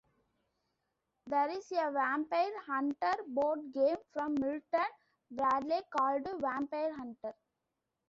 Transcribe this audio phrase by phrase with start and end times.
[1.27, 4.87] There is a vampire-hunter board game from Milton
[5.29, 7.35] Bradley called "Vampire Hunter".